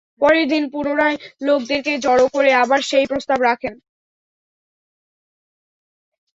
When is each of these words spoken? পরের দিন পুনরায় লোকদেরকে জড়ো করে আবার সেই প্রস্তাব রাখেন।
পরের 0.21 0.45
দিন 0.47 0.63
পুনরায় 0.73 1.17
লোকদেরকে 1.41 1.93
জড়ো 2.05 2.25
করে 2.33 2.51
আবার 2.63 2.79
সেই 2.89 3.05
প্রস্তাব 3.11 3.39
রাখেন। 3.41 3.75